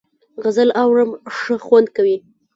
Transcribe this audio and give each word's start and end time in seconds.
غزل 0.43 0.69
اورم 0.83 1.11
ښه 1.37 1.55
خوند 1.65 1.87
کوي. 1.95 2.17